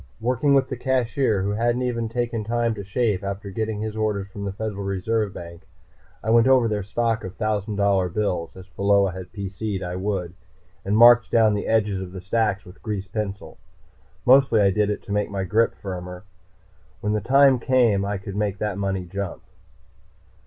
Working 0.19 0.55
with 0.55 0.67
the 0.67 0.77
cashier, 0.77 1.43
who 1.43 1.51
hadn't 1.51 1.83
even 1.83 2.09
taken 2.09 2.43
time 2.43 2.73
to 2.73 2.83
shave 2.83 3.23
after 3.23 3.51
getting 3.51 3.81
his 3.81 3.95
orders 3.95 4.27
from 4.29 4.45
the 4.45 4.51
Federal 4.51 4.83
Reserve 4.83 5.31
Bank, 5.31 5.67
I 6.23 6.31
went 6.31 6.47
over 6.47 6.67
their 6.67 6.81
stock 6.81 7.23
of 7.23 7.35
thousand 7.35 7.75
dollar 7.75 8.09
bills, 8.09 8.55
as 8.57 8.65
Pheola 8.65 9.11
had 9.11 9.31
PC'd 9.31 9.83
I 9.83 9.95
would, 9.97 10.33
and 10.83 10.97
marked 10.97 11.29
down 11.29 11.53
the 11.53 11.67
edges 11.67 12.01
of 12.01 12.13
the 12.13 12.21
stacks 12.21 12.65
with 12.65 12.81
grease 12.81 13.07
pencil. 13.09 13.59
Mostly 14.25 14.59
I 14.59 14.71
did 14.71 14.89
it 14.89 15.03
to 15.03 15.11
make 15.11 15.29
my 15.29 15.43
grip 15.43 15.75
firmer. 15.75 16.23
When 17.01 17.13
the 17.13 17.21
time 17.21 17.59
came, 17.59 18.03
I 18.03 18.17
could 18.17 18.35
make 18.35 18.57
that 18.57 18.79
money 18.79 19.05
jump. 19.05 19.43